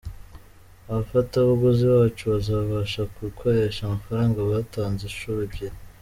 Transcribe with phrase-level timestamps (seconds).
[0.89, 5.77] Abafatabuguzi bacu bazabasha gukoresha amafaranga batanze inshuro ebyiri.